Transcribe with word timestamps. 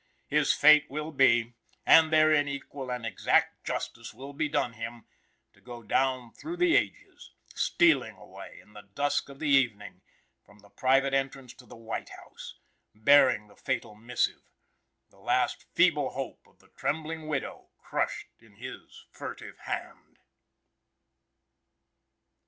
His 0.25 0.51
fate 0.51 0.87
will 0.89 1.11
be 1.11 1.53
and 1.85 2.11
therein 2.11 2.47
equal 2.47 2.89
and 2.91 3.05
exact 3.05 3.63
justice 3.63 4.15
will 4.15 4.33
be 4.33 4.49
done 4.49 4.73
him 4.73 5.05
to 5.53 5.61
go 5.61 5.83
down 5.83 6.33
through 6.33 6.57
the 6.57 6.75
ages, 6.75 7.29
stealing 7.53 8.15
away, 8.17 8.59
in 8.63 8.73
the 8.73 8.81
dusk 8.95 9.29
of 9.29 9.37
the 9.37 9.47
evening, 9.49 10.01
from 10.43 10.57
the 10.57 10.71
private 10.71 11.13
entrance 11.13 11.53
of 11.61 11.69
the 11.69 11.75
White 11.75 12.09
House, 12.09 12.55
bearing 12.95 13.47
the 13.47 13.55
fatal 13.55 13.93
missive 13.93 14.41
the 15.11 15.19
last 15.19 15.67
feeble 15.75 16.09
hope 16.09 16.47
of 16.47 16.57
the 16.57 16.69
trembling 16.69 17.27
widow 17.27 17.69
crushed 17.77 18.29
in 18.39 18.55
his 18.55 19.05
furtive 19.11 19.59
hand. 19.65 20.17